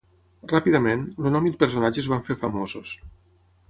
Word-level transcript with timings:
Ràpidament, 0.53 1.03
el 1.25 1.29
nom 1.37 1.51
i 1.51 1.53
el 1.53 1.61
personatge 1.67 2.05
es 2.05 2.11
van 2.15 2.29
fer 2.31 2.41
famosos. 2.45 3.01